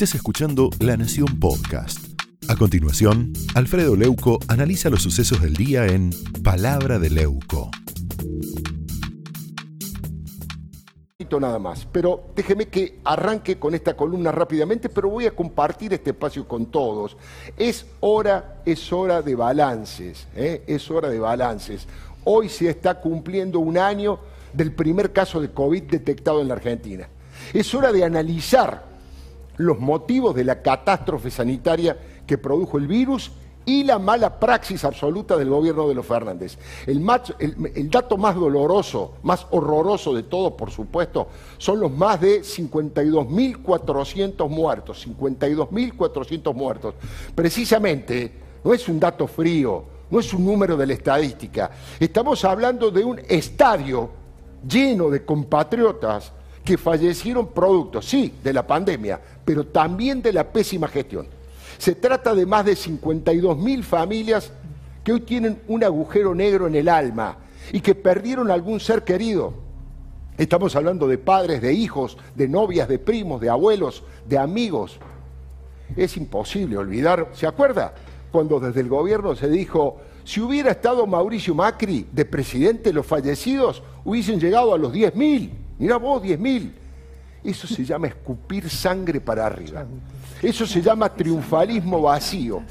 [0.00, 2.18] Estés escuchando La Nación Podcast.
[2.48, 6.08] A continuación, Alfredo Leuco analiza los sucesos del día en
[6.42, 7.70] Palabra de Leuco.
[11.38, 16.10] nada más, pero déjeme que arranque con esta columna rápidamente, pero voy a compartir este
[16.10, 17.18] espacio con todos.
[17.58, 20.64] Es hora, es hora de balances, ¿eh?
[20.66, 21.86] es hora de balances.
[22.24, 24.18] Hoy se está cumpliendo un año
[24.54, 27.06] del primer caso de COVID detectado en la Argentina.
[27.52, 28.89] Es hora de analizar
[29.60, 33.30] los motivos de la catástrofe sanitaria que produjo el virus
[33.66, 36.56] y la mala praxis absoluta del gobierno de los Fernández.
[36.86, 37.04] El,
[37.90, 41.28] dato más doloroso, más horroroso de todo, por supuesto,
[41.58, 46.94] son los más de 52.400 muertos, 52.400 muertos.
[47.34, 48.32] Precisamente,
[48.64, 53.04] no es un dato frío, no es un número de la estadística, estamos hablando de
[53.04, 54.08] un estadio
[54.66, 56.32] lleno de compatriotas
[56.70, 61.26] que fallecieron producto, sí, de la pandemia, pero también de la pésima gestión.
[61.78, 64.52] Se trata de más de 52 mil familias
[65.02, 67.38] que hoy tienen un agujero negro en el alma
[67.72, 69.52] y que perdieron algún ser querido.
[70.38, 75.00] Estamos hablando de padres, de hijos, de novias, de primos, de abuelos, de amigos.
[75.96, 77.94] Es imposible olvidar, ¿se acuerda?
[78.30, 83.82] Cuando desde el gobierno se dijo, si hubiera estado Mauricio Macri de presidente, los fallecidos
[84.04, 85.16] hubiesen llegado a los 10
[85.80, 86.74] Mirá vos, 10 mil.
[87.42, 89.86] Eso se llama escupir sangre para arriba.
[90.42, 92.62] Eso se llama triunfalismo vacío.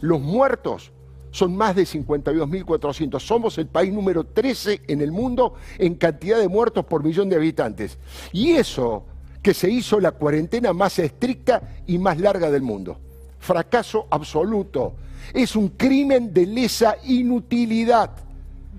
[0.00, 0.90] Los muertos
[1.30, 3.20] son más de 52.400.
[3.20, 7.36] Somos el país número 13 en el mundo en cantidad de muertos por millón de
[7.36, 7.98] habitantes.
[8.32, 9.04] Y eso
[9.40, 12.98] que se hizo la cuarentena más estricta y más larga del mundo.
[13.38, 14.94] Fracaso absoluto.
[15.32, 18.25] Es un crimen de lesa inutilidad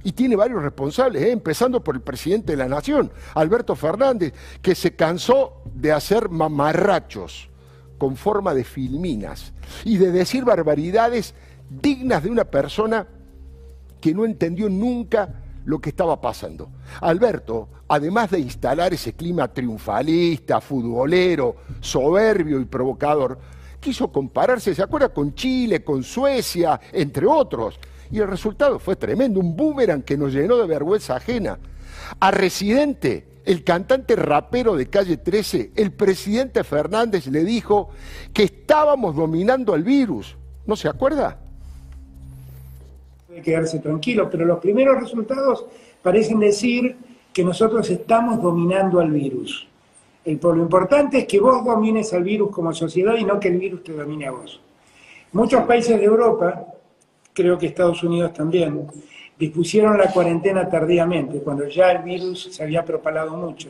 [0.03, 1.31] y tiene varios responsables, ¿eh?
[1.31, 7.49] empezando por el presidente de la Nación, Alberto Fernández, que se cansó de hacer mamarrachos
[7.97, 11.33] con forma de filminas y de decir barbaridades
[11.69, 13.07] dignas de una persona
[13.99, 16.69] que no entendió nunca lo que estaba pasando.
[17.01, 23.37] Alberto, además de instalar ese clima triunfalista, futbolero, soberbio y provocador,
[23.79, 27.79] quiso compararse, ¿se acuerda?, con Chile, con Suecia, entre otros
[28.11, 31.57] y el resultado fue tremendo, un boomerang que nos llenó de vergüenza ajena.
[32.19, 37.89] A Residente, el cantante rapero de calle 13, el presidente Fernández le dijo
[38.33, 40.35] que estábamos dominando al virus.
[40.65, 41.37] ¿No se acuerda?
[43.27, 45.65] Puede quedarse tranquilo, pero los primeros resultados
[46.01, 46.97] parecen decir
[47.33, 49.67] que nosotros estamos dominando al virus.
[50.25, 53.57] El, lo importante es que vos domines al virus como sociedad y no que el
[53.57, 54.59] virus te domine a vos.
[55.31, 56.65] Muchos países de Europa
[57.37, 58.87] creo que Estados Unidos también,
[59.37, 63.69] dispusieron la cuarentena tardíamente, cuando ya el virus se había propalado mucho,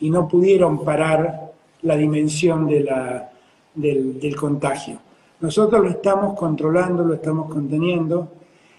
[0.00, 1.52] y no pudieron parar
[1.82, 4.98] la dimensión del, contagio.
[5.40, 8.28] Nosotros lo estamos controlando, lo estamos conteniendo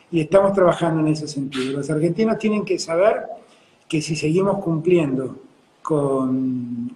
[0.10, 1.78] y estamos trabajando en ese sentido.
[1.78, 3.26] Los argentinos tienen que saber
[3.88, 5.36] que si seguimos cumpliendo
[5.84, 6.90] con,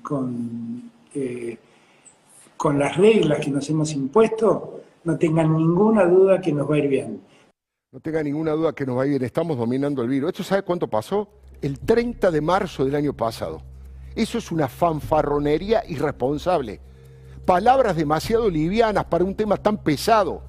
[1.14, 1.58] eh,
[2.56, 6.80] con las reglas que nos hemos impuesto, no tengan ninguna duda que nos va a
[6.80, 7.27] ir bien.
[7.98, 10.30] No tenga ninguna duda que nos va bien, estamos dominando el virus.
[10.30, 11.30] ¿Esto sabe cuánto pasó?
[11.64, 13.64] El 30 de marzo del año pasado.
[14.14, 16.80] Eso es una fanfarronería irresponsable.
[17.44, 20.44] Palabras demasiado livianas para un tema tan pesado.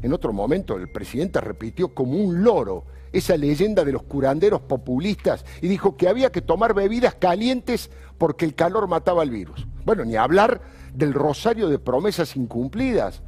[0.00, 5.44] En otro momento el presidente repitió como un loro esa leyenda de los curanderos populistas
[5.60, 9.66] y dijo que había que tomar bebidas calientes porque el calor mataba al virus.
[9.84, 10.62] Bueno, ni hablar
[10.94, 13.20] del rosario de promesas incumplidas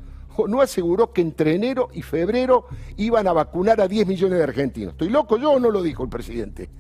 [0.48, 4.92] no aseguró que entre enero y febrero iban a vacunar a 10 millones de argentinos.
[4.92, 6.70] ¿Estoy loco yo o no lo dijo el presidente?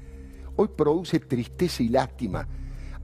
[0.56, 2.46] Hoy produce tristeza y lástima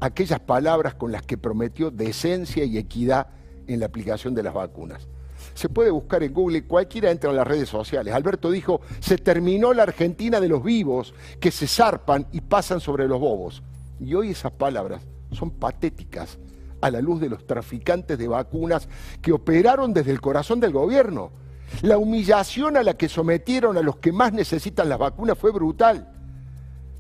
[0.00, 3.28] aquellas palabras con las que prometió decencia y equidad
[3.67, 5.09] en la aplicación de las vacunas.
[5.55, 8.15] Se puede buscar en Google, cualquiera entra a las redes sociales.
[8.15, 13.09] Alberto dijo, se terminó la Argentina de los vivos que se zarpan y pasan sobre
[13.09, 13.62] los bobos.
[14.00, 15.03] Y hoy esas palabras
[15.33, 16.38] son patéticas
[16.87, 18.88] a la luz de los traficantes de vacunas
[19.21, 21.31] que operaron desde el corazón del gobierno.
[21.83, 26.09] La humillación a la que sometieron a los que más necesitan las vacunas fue brutal.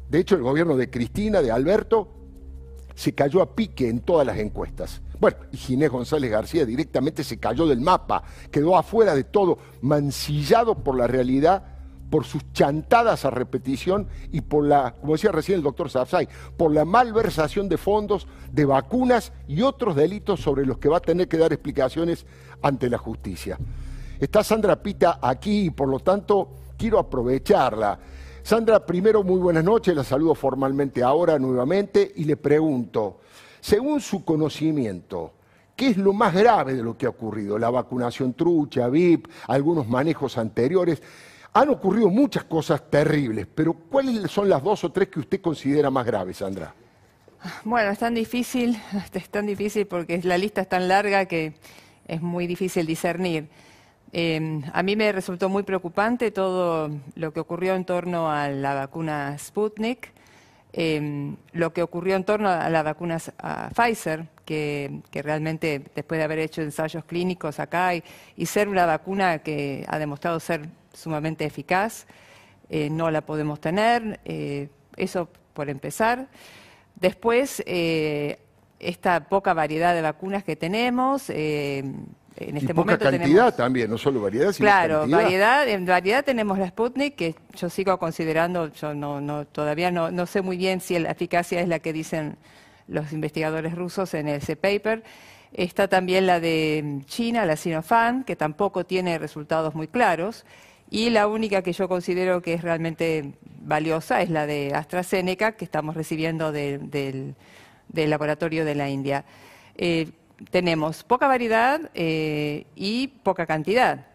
[0.08, 2.12] De hecho, el gobierno de Cristina, de Alberto,
[2.94, 5.02] se cayó a pique en todas las encuestas.
[5.18, 10.82] Bueno, y Ginés González García directamente se cayó del mapa, quedó afuera de todo, mancillado
[10.82, 11.75] por la realidad
[12.10, 16.72] por sus chantadas a repetición y por la, como decía recién el doctor Safsay, por
[16.72, 21.28] la malversación de fondos, de vacunas y otros delitos sobre los que va a tener
[21.28, 22.26] que dar explicaciones
[22.62, 23.58] ante la justicia.
[24.18, 27.98] Está Sandra Pita aquí y por lo tanto quiero aprovecharla.
[28.42, 33.20] Sandra, primero muy buenas noches, la saludo formalmente ahora nuevamente y le pregunto,
[33.60, 35.32] según su conocimiento,
[35.76, 37.58] ¿Qué es lo más grave de lo que ha ocurrido?
[37.58, 41.02] La vacunación trucha, VIP, algunos manejos anteriores.
[41.56, 45.88] Han ocurrido muchas cosas terribles, pero ¿cuáles son las dos o tres que usted considera
[45.88, 46.74] más graves, Sandra?
[47.64, 48.78] Bueno, es tan difícil,
[49.14, 51.54] es tan difícil porque la lista es tan larga que
[52.06, 53.48] es muy difícil discernir.
[54.12, 58.74] Em, a mí me resultó muy preocupante todo lo que ocurrió en torno a la
[58.74, 60.12] vacuna Sputnik,
[60.74, 63.16] em, lo que ocurrió en torno a la vacuna
[63.74, 68.02] Pfizer, que, realmente después de haber hecho ensayos clínicos acá y,
[68.44, 72.06] ser una vacuna que ha demostrado ser sumamente eficaz,
[72.68, 76.26] eh, no la podemos tener, eh, eso por empezar.
[76.96, 78.38] Después, eh,
[78.80, 84.20] esta poca variedad de vacunas que tenemos, en este y poca cantidad también, no solo
[84.20, 85.66] variedad, sino claro, variedad.
[85.68, 90.26] En variedad tenemos la Sputnik, que yo sigo considerando, yo no, no todavía no, no
[90.26, 92.36] sé muy bien si la eficacia es la que dicen
[92.88, 95.02] los investigadores rusos en ese paper.
[95.52, 100.44] Está también la de China, la Sinopharm, que tampoco tiene resultados muy claros.
[100.90, 105.64] Y la única que yo considero que es realmente valiosa es la de AstraZeneca, que
[105.64, 107.34] estamos recibiendo del,
[107.92, 109.24] laboratorio de la India.
[109.76, 110.10] Eh,
[110.50, 114.06] tenemos poca variedad eh, y poca cantidad.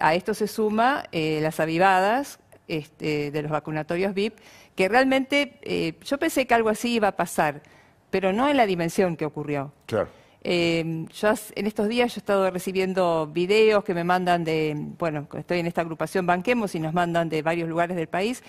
[0.00, 4.38] A esto se suma eh, las avivadas este, de los vacunatorios VIP,
[4.74, 7.62] que realmente yo pensé que algo así iba a pasar,
[8.10, 9.72] pero no en la dimensión que ocurrió.
[9.86, 10.08] Claro.
[10.48, 15.58] Yo en estos días yo he estado recibiendo videos que me mandan de, bueno, estoy
[15.58, 18.42] en esta agrupación Banquemos y nos mandan de varios lugares del país.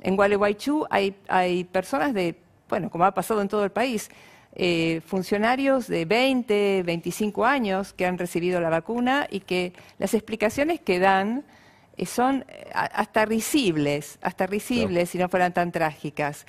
[0.00, 2.36] En Gualeguaychú hay, hay personas de,
[2.68, 4.10] bueno, como ha pasado en todo el país,
[4.54, 10.80] eh, funcionarios de 20, 25 años que han recibido la vacuna y que las explicaciones
[10.80, 11.44] que dan
[11.96, 16.46] eh, son eh, hasta risibles, hasta risibles si no fueran tan trágicas.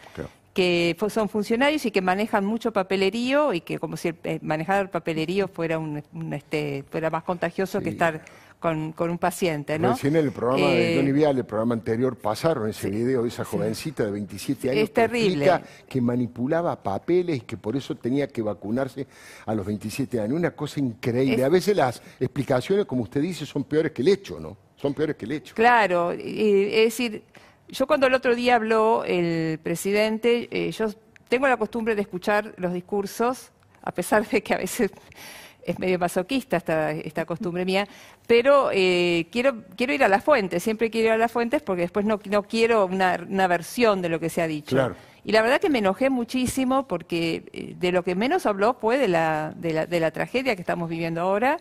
[0.53, 5.47] Que son funcionarios y que manejan mucho papelerío y que como si manejar el papelerío
[5.47, 6.03] fuera un,
[6.33, 8.21] este, fuera más contagioso que estar
[8.61, 9.93] con, un paciente, ¿no?
[9.93, 13.43] Recién en el programa de Johnny Vial, el programa anterior, pasaron ese video de esa
[13.43, 15.51] jovencita de 27 años es terrible.
[15.89, 19.07] que manipulaba papeles y que por eso tenía que vacunarse
[19.47, 20.37] a los 27 años.
[20.37, 21.43] Una cosa increíble.
[21.43, 24.55] A veces las explicaciones, como usted dice, son peores que el hecho, ¿no?
[24.75, 25.55] Son peores que el hecho.
[25.55, 27.23] Claro, es decir,
[27.71, 30.87] yo cuando el otro día habló el presidente, eh, yo
[31.29, 33.51] tengo la costumbre de escuchar los discursos,
[33.81, 34.91] a pesar de que a veces
[35.63, 37.87] es medio masoquista esta, esta costumbre mía,
[38.27, 41.83] pero eh, quiero, quiero ir a las fuentes, siempre quiero ir a las fuentes porque
[41.83, 44.93] después no, no quiero una, una, versión de lo que se ha dicho.
[45.23, 48.97] Y la verdad que me enojé muchísimo porque eh, de lo que menos habló fue
[48.97, 51.57] de la, de la, de la tragedia que estamos viviendo ahora,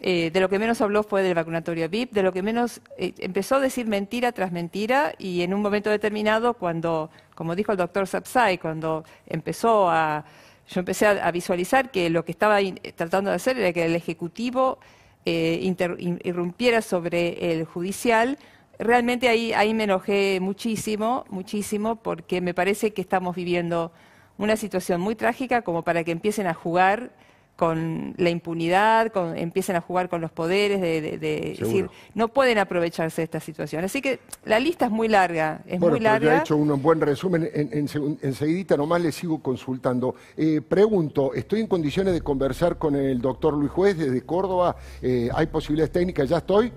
[0.00, 3.56] eh, de lo que menos habló fue del vacunatorio VIP, de lo que menos empezó
[3.56, 8.06] a decir mentira tras mentira y en un momento determinado cuando, como dijo el doctor
[8.06, 10.24] Sapsay, cuando empezó a
[10.70, 12.58] yo empecé a, visualizar que lo que estaba
[12.94, 14.78] tratando de hacer era que el Ejecutivo
[15.24, 15.74] eh,
[16.22, 18.38] irrumpiera sobre el judicial.
[18.78, 23.90] Realmente ahí, ahí me enojé muchísimo, muchísimo, porque me parece que estamos viviendo
[24.38, 27.10] una situación muy trágica como para que empiecen a jugar
[27.60, 33.20] con la impunidad, con, empiecen a jugar con los poderes, de, decir, no pueden aprovecharse
[33.20, 33.84] de esta situación.
[33.84, 36.26] Así que la lista es muy larga, es muy larga.
[36.26, 37.86] Ya he hecho un buen resumen, en,
[38.22, 40.14] enseguidita nomás le sigo consultando.
[40.38, 44.76] Eh, pregunto, ¿estoy en condiciones de conversar con el doctor Luis Juez desde Córdoba?
[45.02, 46.30] Eh, ¿Hay posibilidades técnicas?
[46.30, 46.72] ¿Ya estoy?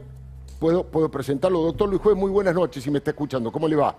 [0.60, 1.62] ¿Puedo, ¿Puedo presentarlo?
[1.62, 3.54] Doctor Luis Juez, muy buenas noches, si me está escuchando.
[3.54, 3.96] ¿Cómo le va?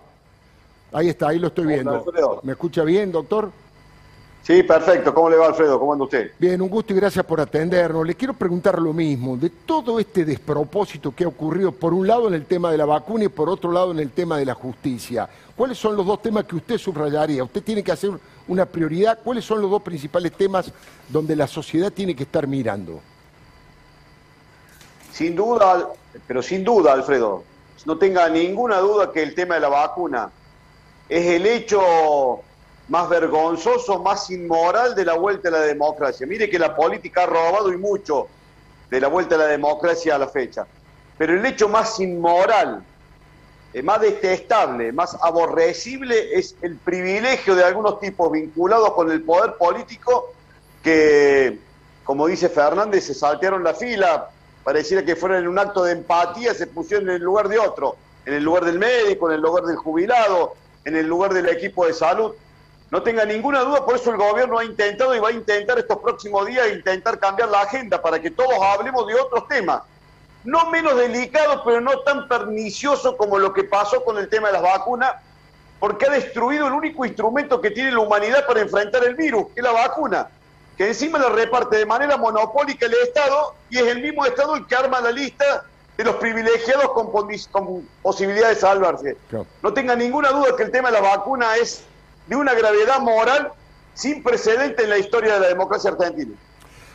[0.91, 2.05] Ahí está, ahí lo estoy viendo.
[2.43, 3.51] ¿Me escucha bien, doctor?
[4.45, 5.11] Sí, perfecto.
[5.11, 5.79] ¿Cómo le va, Alfredo?
[5.79, 6.31] ¿Cómo anda usted?
[6.37, 8.05] Bien, un gusto y gracias por atendernos.
[8.05, 12.27] Le quiero preguntar lo mismo, de todo este despropósito que ha ocurrido, por un lado
[12.27, 14.53] en el tema de la vacuna y por otro lado en el tema de la
[14.53, 15.27] justicia.
[15.55, 17.43] ¿Cuáles son los dos temas que usted subrayaría?
[17.43, 18.11] Usted tiene que hacer
[18.47, 19.17] una prioridad.
[19.23, 20.71] ¿Cuáles son los dos principales temas
[21.09, 22.99] donde la sociedad tiene que estar mirando?
[25.11, 25.89] Sin duda,
[26.27, 27.43] pero sin duda, Alfredo,
[27.85, 30.29] no tenga ninguna duda que el tema de la vacuna
[31.09, 32.43] es el hecho
[32.87, 36.27] más vergonzoso, más inmoral de la vuelta a la democracia.
[36.27, 38.27] Mire que la política ha robado y mucho
[38.89, 40.67] de la vuelta a la democracia a la fecha.
[41.17, 42.83] Pero el hecho más inmoral,
[43.73, 49.55] eh, más detestable, más aborrecible es el privilegio de algunos tipos vinculados con el poder
[49.55, 50.33] político
[50.83, 51.57] que,
[52.03, 54.29] como dice Fernández, se saltearon la fila,
[54.63, 57.95] pareciera que fueron en un acto de empatía, se pusieron en el lugar de otro,
[58.25, 61.87] en el lugar del médico, en el lugar del jubilado, en el lugar del equipo
[61.87, 62.35] de salud
[62.91, 65.97] no tenga ninguna duda, por eso el gobierno ha intentado y va a intentar estos
[65.97, 69.81] próximos días intentar cambiar la agenda para que todos hablemos de otros temas.
[70.43, 74.53] No menos delicados, pero no tan perniciosos como lo que pasó con el tema de
[74.53, 75.13] las vacunas,
[75.79, 79.61] porque ha destruido el único instrumento que tiene la humanidad para enfrentar el virus, que
[79.61, 80.29] es la vacuna.
[80.77, 84.67] que encima la reparte de manera monopólica el Estado y es el mismo Estado el
[84.67, 85.63] que arma la lista
[85.97, 87.09] de los privilegiados con,
[88.01, 89.17] posibilidades de salvarse.
[89.63, 91.85] No tenga ninguna duda que el tema de la vacuna es
[92.27, 93.51] de una gravedad moral
[93.93, 96.35] sin precedente en la historia de la democracia argentina.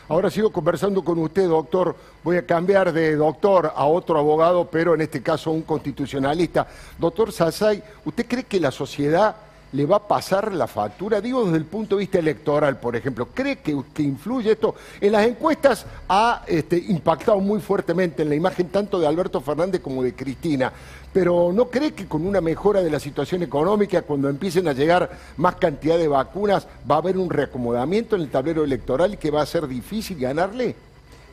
[0.07, 1.95] Ahora sigo conversando con usted, doctor.
[2.23, 6.67] Voy a cambiar de doctor a otro abogado, pero en este caso un constitucionalista.
[6.97, 9.35] Doctor Sasay, ¿usted cree que la sociedad
[9.73, 11.21] le va a pasar la factura?
[11.21, 13.27] Digo desde el punto de vista electoral, por ejemplo.
[13.33, 14.75] ¿Cree que, influye esto?
[14.99, 19.81] En las encuestas ha este, impactado muy fuertemente en la imagen tanto de Alberto Fernández
[19.81, 20.71] como de Cristina.
[21.13, 25.09] Pero ¿no cree que con una mejora de la situación económica, cuando empiecen a llegar
[25.37, 29.31] más cantidad de vacunas, va a haber un reacomodamiento en el tablero electoral y que
[29.31, 30.75] va a ser difícil ganarle?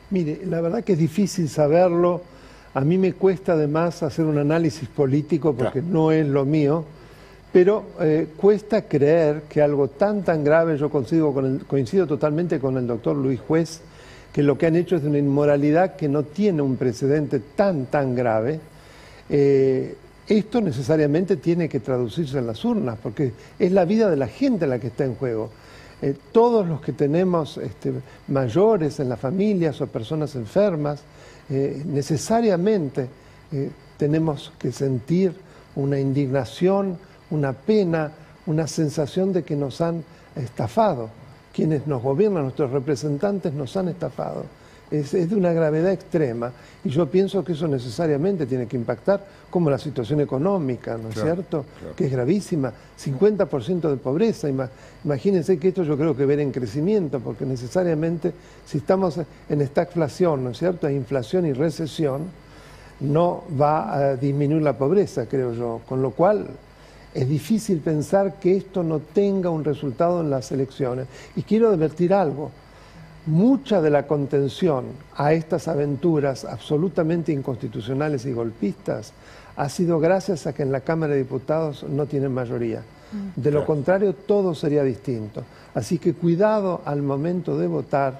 [0.09, 2.21] Mire, la verdad que es difícil saberlo.
[2.73, 6.85] A mí me cuesta además hacer un análisis político porque no es lo mío
[7.51, 13.15] pero eh, cuesta creer que algo tan tan grave, yo coincido, totalmente con el doctor
[13.15, 13.81] Luis Juez,
[14.31, 18.15] que lo que han hecho es una inmoralidad que no tiene un precedente tan tan
[18.15, 18.59] grave.
[19.29, 19.95] Eh,
[20.27, 24.67] esto necesariamente tiene que traducirse en las urnas, porque es la vida de la gente
[24.67, 25.49] la que está en juego.
[26.03, 27.93] Eh, todos los que tenemos este,
[28.27, 31.01] mayores en las familias o personas enfermas,
[31.49, 33.07] necesariamente
[33.97, 35.33] tenemos que sentir
[35.75, 36.99] una indignación,
[37.31, 38.11] una pena,
[38.45, 40.03] una sensación de que nos han
[40.35, 41.09] estafado.
[41.53, 44.45] Quienes nos gobiernan, nuestros representantes, nos han estafado.
[44.91, 46.51] Es, de una gravedad extrema
[46.83, 51.21] y yo pienso que eso necesariamente tiene que impactar como la situación económica, ¿no es
[51.21, 51.63] cierto?
[51.95, 54.47] Que es gravísima, 50% de pobreza,
[55.03, 58.33] imagínense que esto yo creo que ver en crecimiento, porque necesariamente
[58.65, 62.23] si estamos en esta inflación, ¿no es cierto?, hay inflación y recesión,
[63.01, 66.47] no va a disminuir la pobreza, creo yo, con lo cual
[67.13, 71.07] es difícil pensar que esto no tenga un resultado en las elecciones.
[71.35, 72.51] Y quiero advertir algo,
[73.25, 74.85] mucha de la contención
[75.15, 79.13] a estas aventuras absolutamente inconstitucionales y golpistas
[79.55, 82.79] ha sido gracias a que en la Cámara de Diputados no tienen mayoría.
[83.11, 83.41] Mm.
[83.41, 85.43] De lo contrario, todo sería distinto.
[85.73, 88.19] Así que cuidado al momento de votar,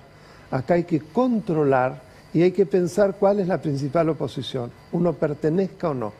[0.52, 2.02] acá hay que controlar
[2.34, 6.14] y hay que pensar cuál es la principal oposición, uno pertenezca o no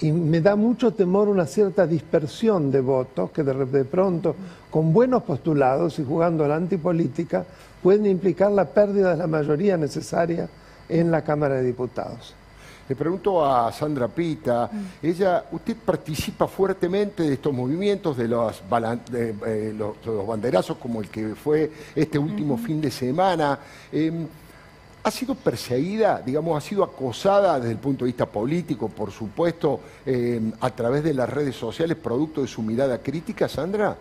[0.00, 4.34] y me da mucho temor una cierta dispersión de votos que de, pronto,
[4.70, 7.44] con buenos postulados y jugando a la antipolítica,
[7.82, 10.48] pueden implicar la pérdida de la mayoría necesaria
[10.88, 12.34] en la Cámara de Diputados.
[12.88, 14.70] Le pregunto a Sandra Pita,
[15.02, 18.62] ella, usted participa fuertemente de estos movimientos, de los,
[19.12, 23.58] eh, los, banderazos como el que fue este último fin de semana.
[23.92, 24.26] Em,
[25.02, 29.80] ha sido perseguida, digamos, ha sido acosada desde el punto de vista político, por supuesto,
[30.04, 33.96] eh, a través de las redes sociales, producto de su mirada crítica, Sandra?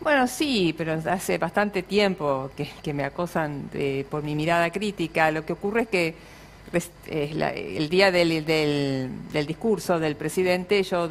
[0.00, 3.70] Bueno, sí, pero hace bastante tiempo que, me acosan
[4.10, 5.30] por mi mirada crítica.
[5.30, 6.14] Lo que ocurre es que
[7.06, 11.08] el día del, del, discurso del presidente yo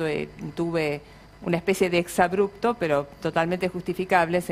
[0.56, 1.02] tuve
[1.42, 4.44] una especie de exabrupto, pero totalmente justificable,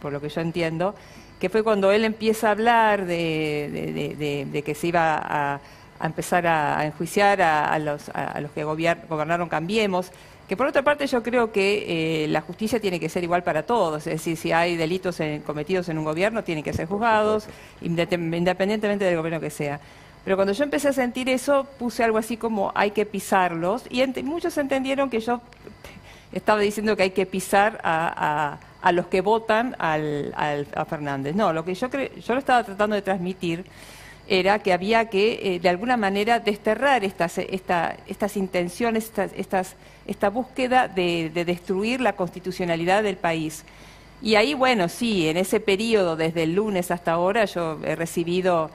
[0.00, 0.94] por lo que yo entiendo,
[1.40, 5.60] que fue cuando él empieza a hablar de, que se iba a,
[6.04, 8.10] empezar a, enjuiciar a, los,
[8.54, 10.12] que gobernaron Cambiemos,
[10.46, 13.62] que por otra parte yo creo que eh, la justicia tiene que ser igual para
[13.62, 17.46] todos, es decir, si hay delitos cometidos en un gobierno, tienen que ser juzgados,
[17.80, 19.80] independientemente del gobierno que sea.
[20.22, 24.04] Pero cuando yo empecé a sentir eso, puse algo así como hay que pisarlos, y
[24.22, 25.40] muchos entendieron que yo
[26.32, 31.34] estaba diciendo que hay que pisar a a los que votan al, a Fernández.
[31.34, 33.64] No, lo que yo, yo lo estaba tratando de transmitir
[34.30, 39.74] era que había que, eh, de alguna manera, desterrar estas, estas intenciones, estas,
[40.06, 43.64] esta búsqueda de, destruir la constitucionalidad del país.
[44.22, 48.70] Y ahí, bueno, sí, en ese periodo, desde el lunes hasta ahora, yo he recibido,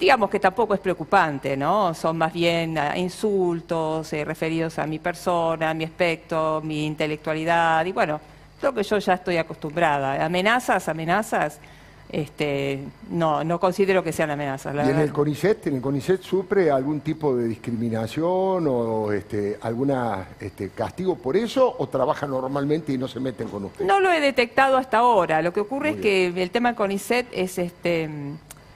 [0.00, 1.92] digamos que tampoco es preocupante, ¿no?
[1.92, 7.92] Son más bien ah, insultos eh, referidos a mi persona, mi aspecto, mi intelectualidad, y
[7.92, 8.18] bueno,
[8.60, 10.24] Creo que yo ya estoy acostumbrada.
[10.24, 11.60] Amenazas, amenazas,
[12.08, 14.74] este, no, no considero que sean amenazas.
[14.74, 20.28] ¿Y en el CONICET, en el CONICET sufre algún tipo de discriminación o este, alguna
[20.40, 23.84] este, castigo por eso o trabaja normalmente y no se meten con usted?
[23.84, 25.42] No lo he detectado hasta ahora.
[25.42, 28.08] Lo que ocurre es que el tema del CONICET es este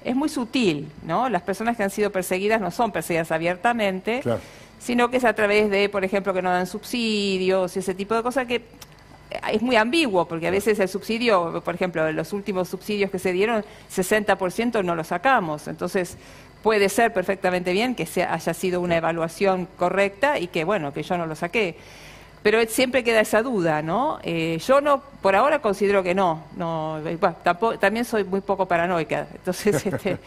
[0.02, 1.28] es muy sutil, ¿no?
[1.28, 4.22] Las personas que han sido perseguidas no son perseguidas abiertamente,
[4.78, 8.14] sino que es a través de, por ejemplo, que no dan subsidios y ese tipo
[8.14, 8.64] de cosas que
[9.52, 13.32] es muy ambiguo, porque a veces el subsidio, por ejemplo, los últimos subsidios que se
[13.32, 15.68] dieron, 60% no lo sacamos.
[15.68, 16.16] Entonces,
[16.62, 21.16] puede ser perfectamente bien que haya sido una evaluación correcta y que, bueno, que yo
[21.16, 21.76] no lo saqué.
[22.42, 24.18] Pero siempre queda esa duda, ¿no?
[24.22, 26.44] Eh, yo no, por ahora considero que no.
[26.56, 30.18] no eh, tampoco, también soy muy poco paranoica, entonces este,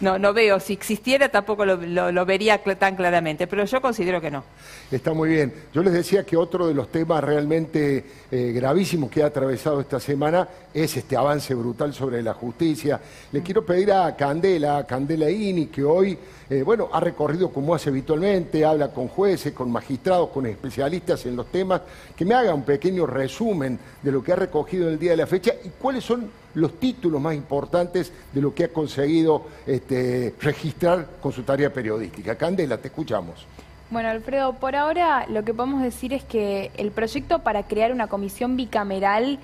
[0.00, 0.58] no, no veo.
[0.60, 4.44] Si existiera tampoco lo, vería tan claramente, pero yo considero que no.
[4.90, 5.52] Está muy bien.
[5.74, 10.00] Yo les decía que otro de los temas realmente eh, gravísimos que ha atravesado esta
[10.00, 13.00] semana es este avance brutal sobre la justicia.
[13.32, 16.18] Le quiero pedir a Candela, a Candela Ini, que hoy,
[16.64, 21.46] bueno, ha recorrido como hace habitualmente, habla con jueces, con magistrados, con especialistas en los
[21.48, 21.82] temas
[22.16, 25.18] que me haga un pequeño resumen de lo que ha recogido en el día de
[25.18, 30.34] la fecha y cuáles son los títulos más importantes de lo que ha conseguido este,
[30.40, 32.36] registrar con su tarea periodística.
[32.36, 33.46] Candela, te escuchamos.
[33.90, 38.06] Bueno, Alfredo, por ahora lo que podemos decir es que el proyecto para crear una
[38.06, 39.38] comisión bicameral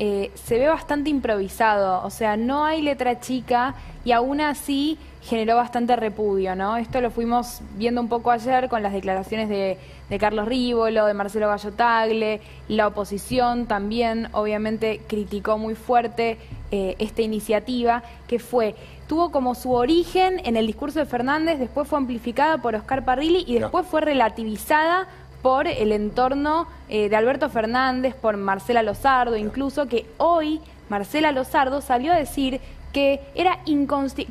[0.00, 3.74] eh, se ve bastante improvisado, o sea, no hay letra chica
[4.04, 6.76] y aún así generó bastante repudio, ¿no?
[6.76, 9.76] Esto lo fuimos viendo un poco ayer con las declaraciones de,
[10.20, 16.38] Carlos Rívolo, de Marcelo Gallo Tagle, la oposición también obviamente criticó muy fuerte
[16.70, 18.76] eh, esta iniciativa que fue
[19.08, 23.42] tuvo como su origen en el discurso de Fernández, después fue amplificada por Oscar Parrilli
[23.48, 25.08] y después fue relativizada
[25.42, 31.80] por el entorno eh, de Alberto Fernández, por Marcela Lozardo, incluso que hoy Marcela Lozardo
[31.80, 32.60] salió a decir
[32.92, 33.58] que era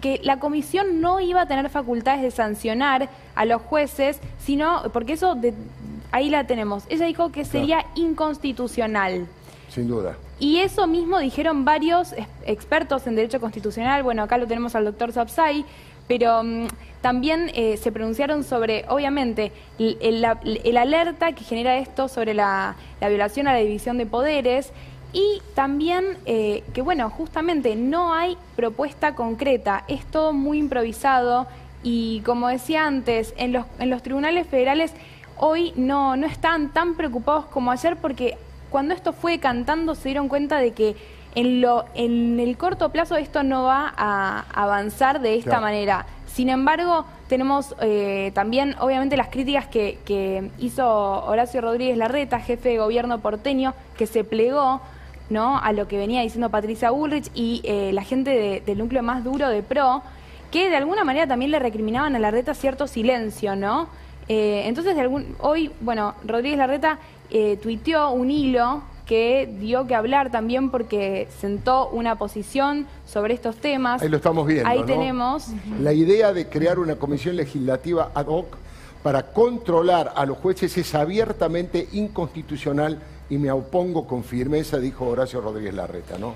[0.01, 5.13] que la comisión no iba a tener facultades de sancionar a los jueces, sino porque
[5.13, 5.37] eso
[6.11, 6.83] ahí la tenemos.
[6.89, 9.27] Ella dijo que sería inconstitucional.
[9.69, 10.17] Sin duda.
[10.39, 12.13] Y eso mismo dijeron varios
[12.45, 14.03] expertos en derecho constitucional.
[14.03, 15.65] Bueno, acá lo tenemos al doctor Sapsay,
[16.07, 16.67] pero mm,
[17.01, 20.25] también eh, se pronunciaron sobre, obviamente, el,
[20.77, 24.71] alerta que genera esto sobre la, violación a la división de poderes
[25.13, 31.47] y también eh, que, bueno, justamente no hay propuesta concreta, es todo muy improvisado
[31.83, 34.93] y, como decía antes, en los, en los tribunales federales
[35.37, 38.37] hoy no, no están tan preocupados como ayer porque
[38.69, 40.95] cuando esto fue cantando se dieron cuenta de que
[41.35, 46.05] en, lo, en el corto plazo esto no va a avanzar de esta manera.
[46.37, 50.87] Sin embargo, tenemos eh, también, obviamente, las críticas que, hizo
[51.25, 54.81] Horacio Rodríguez Larreta, jefe de gobierno porteño, que se plegó
[55.31, 55.57] ¿no?
[55.57, 59.49] a lo que venía diciendo Patricia Bullrich y eh, la gente del núcleo más duro
[59.49, 60.03] de PRO,
[60.51, 63.89] que de alguna manera también le recriminaban a Larreta cierto silencio, ¿no?
[64.29, 66.99] Eh, entonces, de algún, hoy, bueno, Rodríguez Larreta
[67.61, 74.01] tuiteó un hilo que dio que hablar también porque sentó una posición sobre estos temas.
[74.01, 74.69] Ahí lo estamos viendo.
[74.69, 75.47] Ahí tenemos.
[75.81, 78.57] La idea de crear una comisión legislativa ad hoc
[79.01, 85.39] para controlar a los jueces es abiertamente inconstitucional y me opongo con firmeza, dijo Horacio
[85.39, 86.33] Rodríguez Larreta, ¿no?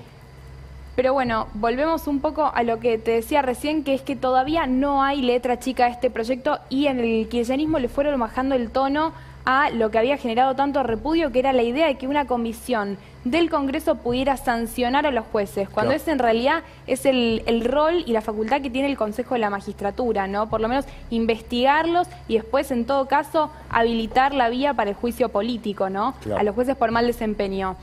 [0.96, 4.66] Pero bueno, volvemos un poco a lo que te decía recién, que es que todavía
[4.66, 8.70] no hay letra chica a este proyecto y en el kirchnerismo le fueron bajando el
[8.70, 9.12] tono
[9.44, 12.98] a lo que había generado tanto repudio, que era la idea de que una comisión
[13.24, 18.12] del Congreso pudiera sancionar a los jueces, cuando es en realidad es el, rol y
[18.12, 20.48] la facultad que tiene el Consejo de la Magistratura, ¿no?
[20.48, 25.28] Por lo menos investigarlos y después, en todo caso, habilitar la vía para el juicio
[25.28, 26.14] político, ¿no?
[26.36, 27.76] A los jueces por mal desempeño.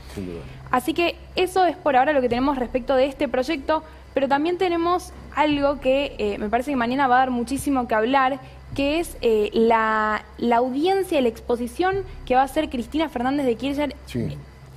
[0.70, 3.82] Así que eso es por ahora lo que tenemos respecto de este proyecto,
[4.14, 7.94] pero también tenemos algo que eh, me parece que mañana va a dar muchísimo que
[7.94, 8.40] hablar,
[8.74, 13.56] que es eh, la, audiencia y la exposición que va a hacer Cristina Fernández de
[13.56, 13.94] Kirchner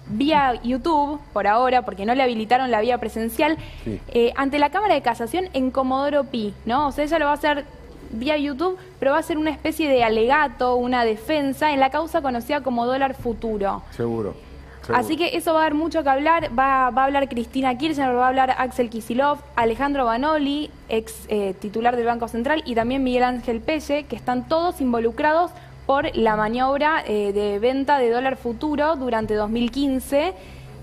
[0.07, 4.95] vía YouTube, por ahora, porque no le habilitaron la vía presencial, eh, ante la Cámara
[4.95, 6.87] de Casación en Comodoro Pi, ¿no?
[6.87, 7.65] O sea, ella lo va a hacer
[8.11, 12.21] vía YouTube, pero va a ser una especie de alegato, una defensa en la causa
[12.21, 13.81] conocida como dólar futuro.
[13.91, 14.35] Seguro.
[14.91, 16.51] Así que eso va a dar mucho que hablar.
[16.57, 21.95] Va, a hablar Cristina Kirchner, va a hablar Axel Kisilov, Alejandro Banoli, ex eh, titular
[21.95, 25.51] del Banco Central, y también Miguel Ángel Pelle, que están todos involucrados
[25.85, 30.33] por la maniobra eh, de venta de dólar futuro durante 2015.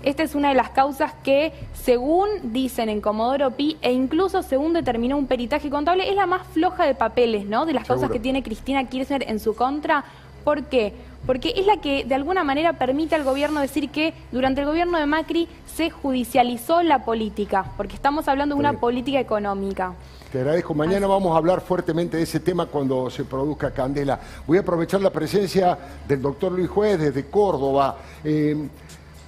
[0.03, 4.73] Esta es una de las causas que, según dicen en Comodoro Pi, e incluso según
[4.73, 7.67] determinó un peritaje contable, es la más floja de papeles, ¿no?
[7.67, 10.03] De las causas que tiene Cristina Kirchner en su contra.
[10.43, 10.93] ¿Por qué?
[11.25, 14.97] Porque es la que de alguna manera permite al gobierno decir que durante el gobierno
[14.97, 19.93] de Macri se judicializó la política, porque estamos hablando de una política económica.
[20.31, 20.73] Te agradezco.
[20.73, 24.17] Mañana vamos a hablar fuertemente de ese tema cuando se produzca Candela.
[24.47, 27.97] Voy a aprovechar la presencia del doctor Luis Juez desde Córdoba.
[28.23, 28.55] Eh,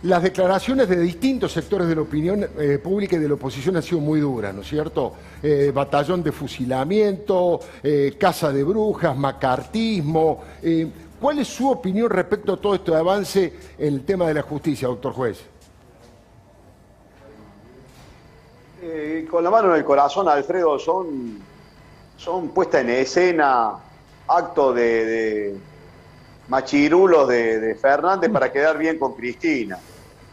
[0.03, 3.83] las declaraciones de distintos sectores de la opinión eh, pública y de la oposición han
[3.83, 5.13] sido muy duras, ¿no es cierto?
[5.41, 7.59] Eh, batallón de fusilamiento,
[8.17, 10.41] casa de brujas, macartismo.
[11.23, 14.89] ¿Cuál es su opinión respecto a todo este avance en el tema de la justicia,
[14.89, 15.39] doctor juez?
[18.81, 21.39] Eh, con la mano en el corazón, Alfredo, son,
[22.17, 23.71] son puesta en escena,
[24.27, 25.55] acto de,
[26.49, 29.79] machirulos de, Fernández para quedar bien con Cristina.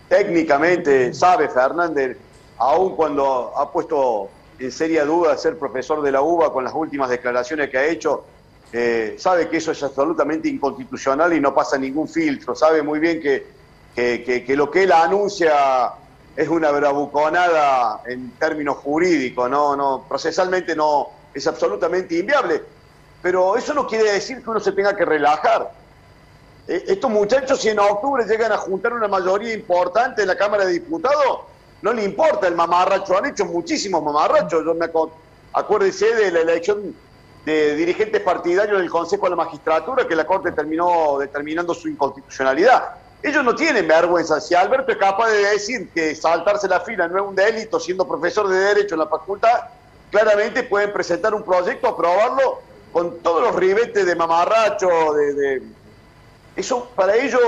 [0.09, 2.19] Técnicamente sabe Fernández,
[2.59, 7.09] aun cuando ha puesto en seria duda ser profesor de la UBA con las últimas
[7.11, 8.25] declaraciones que ha hecho,
[8.73, 13.21] eh, sabe que eso es absolutamente inconstitucional y no pasa ningún filtro, sabe muy bien
[13.21, 13.47] que,
[13.95, 15.93] que, lo que él anuncia
[16.37, 22.63] es una bravuconada en términos jurídicos, no, no, procesalmente no, es absolutamente inviable.
[23.23, 25.71] Pero eso no quiere decir que uno se tenga que relajar.
[26.67, 30.65] Eh, estos muchachos, si en octubre llegan a juntar una mayoría importante en la Cámara
[30.65, 31.41] de Diputados,
[31.83, 33.17] no le importa el mamarracho.
[33.19, 34.65] Han hecho muchísimos mamarrachos.
[34.65, 34.87] Yo me
[35.53, 36.95] acuérdese de la elección
[37.45, 42.91] de dirigentes partidarios del Consejo de la Magistratura, que la Corte terminó determinando su inconstitucionalidad.
[43.23, 44.41] Ellos no tienen vergüenza.
[44.41, 48.07] Si Alberto es capaz de decir que saltarse la fila no es un delito siendo
[48.07, 49.61] profesor de Derecho en la facultad,
[50.11, 52.61] claramente pueden presentar un proyecto, aprobarlo
[52.93, 55.63] con todos los ribetes de mamarracho, de,
[56.57, 57.41] Eso para ellos,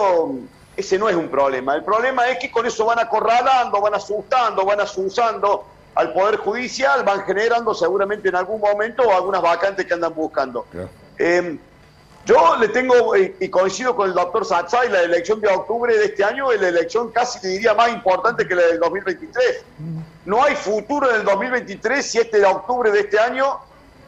[0.76, 1.74] ese no es un problema.
[1.74, 7.04] El problema es que con eso van acorralando, van asustando, van asusando al Poder Judicial,
[7.04, 10.66] van generando seguramente en algún momento algunas vacantes que andan buscando.
[11.18, 11.58] Em,
[12.24, 16.06] yo le tengo, eh, y coincido con el doctor Satzai, la elección de octubre de
[16.06, 19.64] este año es la elección casi, diría, más importante que la del 2023.
[20.24, 23.58] No hay futuro en el 2023 si este de octubre de este año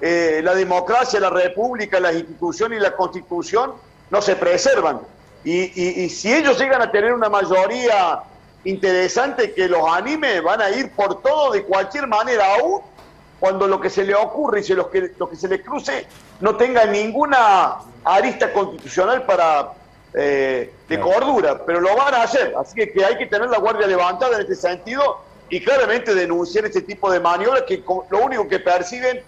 [0.00, 3.72] eh, la democracia, la república, las instituciones y la constitución
[4.10, 5.00] no se preservan.
[5.44, 8.22] Y, si ellos llegan a tener una mayoría
[8.64, 12.80] interesante que los anime, van a ir por todo de cualquier manera, aún
[13.38, 16.06] cuando lo que se le ocurre y lo que, lo que se le cruce
[16.40, 19.72] no tenga ninguna arista constitucional para
[20.14, 22.54] eh, de cordura, pero lo van a hacer.
[22.58, 26.64] Así que, que hay que tener la guardia levantada en este sentido y claramente denunciar
[26.64, 29.22] este tipo de maniobras que lo único que perciben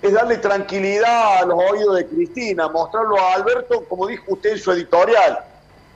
[0.00, 4.58] es darle tranquilidad a los oídos de Cristina, mostrarlo a Alberto, como dijo usted en
[4.58, 5.38] su editorial.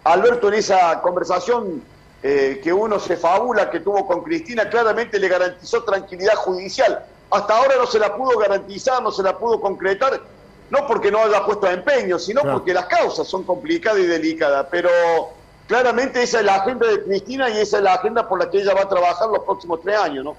[0.05, 1.83] Alberto en esa conversación
[2.29, 7.05] eh, que uno se fabula que tuvo con Cristina, claramente le garantizó tranquilidad judicial.
[7.31, 10.21] Hasta ahora no se la pudo garantizar, no se la pudo concretar,
[10.69, 14.67] no porque no haya puesto empeño, sino porque las causas son complicadas y delicadas.
[14.73, 14.91] Pero
[15.69, 18.59] claramente esa es la agenda de Cristina y esa es la agenda por la que
[18.59, 20.37] ella va a trabajar los próximos tres años, ¿no?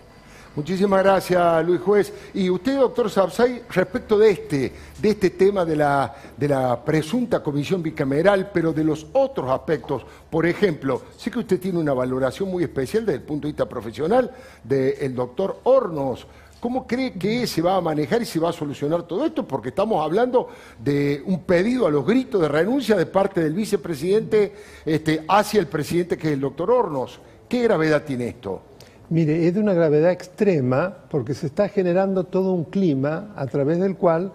[0.57, 2.11] Muchísimas gracias, Luis Juez.
[2.33, 7.43] Y usted, doctor Sabsay, respecto de este, de este tema de la, de la presunta
[7.43, 12.49] comisión bicameral, pero de los otros aspectos, por ejemplo, sé que usted tiene una valoración
[12.49, 14.31] muy especial desde el punto de vista profesional
[14.63, 16.25] del doctor Hornos.
[16.59, 19.47] ¿Cómo cree que se va a manejar y se va a solucionar todo esto?
[19.47, 24.55] Porque estamos hablando de un pedido a los gritos de renuncia de parte del vicepresidente
[24.83, 27.19] este, hacia el presidente que es el doctor Hornos.
[27.47, 28.63] ¿Qué gravedad tiene esto?
[29.09, 33.79] Mire, es de una gravedad extrema porque se está generando todo un clima a través
[33.79, 34.33] del cual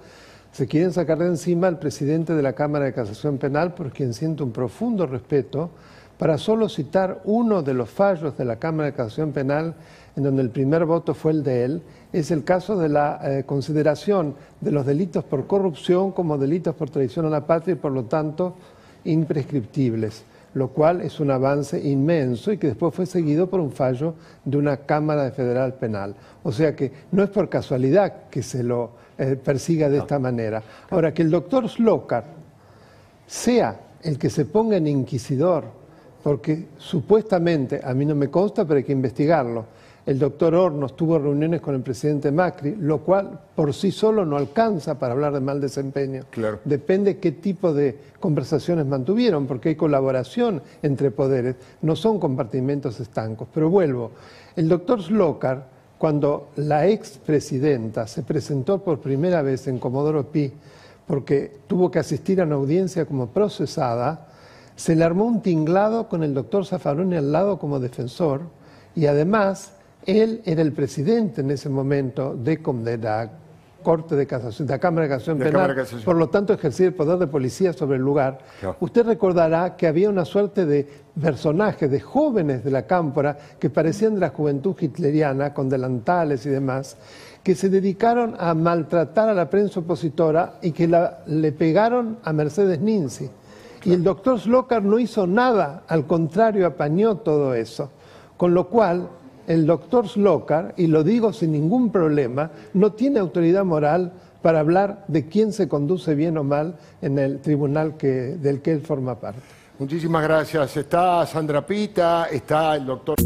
[0.51, 4.15] se quieren sacar de encima al presidente de la Cámara de Casación Penal, por quien
[4.15, 5.69] siento un profundo respeto,
[6.17, 9.75] para solo citar uno de los fallos de la Cámara de Casación Penal,
[10.17, 13.45] en donde el primer voto fue el de él, es el caso de la eh,
[13.45, 17.93] consideración de los delitos por corrupción como delitos por traición a la patria y por
[17.93, 18.57] lo tanto
[19.05, 20.25] imprescriptibles
[20.55, 24.59] lo cual es un avance inmenso y que después fue seguido por un fallo de
[24.59, 26.15] una Cámara de Federal Penal.
[26.43, 30.63] O sea que no es por casualidad que se lo eh, persiga de esta manera.
[30.91, 32.25] Ahora, que el doctor Slokar
[33.27, 35.65] sea el que se ponga en inquisidor,
[36.23, 39.67] porque supuestamente, a mí no me consta, pero hay que investigarlo,
[40.05, 44.37] el doctor Hornos tuvo reuniones con el presidente Macri, lo cual por sí solo no
[44.37, 46.25] alcanza para hablar de mal desempeño.
[46.31, 46.59] Claro.
[46.65, 53.47] Depende qué tipo de conversaciones mantuvieron, porque hay colaboración entre poderes, no son compartimentos estancos.
[53.55, 54.11] Pero vuelvo,
[54.57, 55.67] el doctor Slokar,
[55.99, 60.53] cuando la expresidenta se presentó por primera vez en Comodoro Pi,
[61.07, 64.27] porque tuvo que asistir a una audiencia como procesada,
[64.75, 68.41] se le armó un tinglado con el doctor Zaffaroni al lado como defensor
[68.97, 69.75] y además
[70.07, 72.59] él era el presidente en ese momento de,
[73.01, 73.31] la
[73.83, 77.19] Corte de Casación, de la Cámara de Casación Penal, por lo tanto ejercía el poder
[77.19, 78.39] de policía sobre el lugar.
[78.81, 80.89] Usted recordará que había una suerte de
[81.21, 86.51] personajes, de jóvenes de la cámpora que parecían de la juventud hitleriana, con delantales y
[86.51, 86.97] demás,
[87.43, 90.89] que se dedicaron a maltratar a la prensa opositora y que
[91.27, 93.29] le pegaron a Mercedes Ninzi.
[93.85, 97.91] Y el doctor Slokar no hizo nada, al contrario, apañó todo eso.
[98.37, 99.09] Con lo cual,
[99.53, 105.05] el doctor Slokar, y lo digo sin ningún problema, no tiene autoridad moral para hablar
[105.09, 109.21] de quién se conduce bien o mal en el tribunal que, del que él forma
[109.21, 109.41] parte.
[109.79, 110.77] Muchísimas gracias.
[110.79, 113.17] Está Sandra Pita, está el doctor...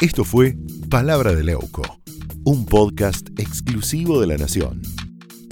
[0.00, 0.56] Esto fue
[0.88, 1.82] Palabra de Leuco,
[2.44, 4.80] un podcast exclusivo de la Nación.